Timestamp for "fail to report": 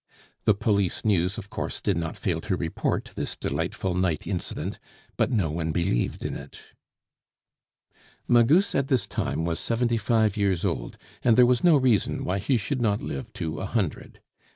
2.17-3.11